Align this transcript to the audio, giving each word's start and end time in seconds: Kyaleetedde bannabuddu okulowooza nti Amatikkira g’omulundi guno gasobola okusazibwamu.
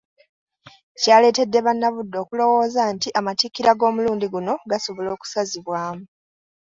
Kyaleetedde 0.99 1.59
bannabuddu 1.65 2.15
okulowooza 2.23 2.81
nti 2.95 3.09
Amatikkira 3.19 3.71
g’omulundi 3.79 4.27
guno 4.33 4.53
gasobola 4.69 5.09
okusazibwamu. 5.15 6.03